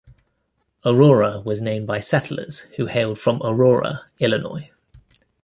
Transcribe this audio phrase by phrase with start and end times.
[0.83, 4.71] Aurora was named by settlers who hailed from Aurora, Illinois.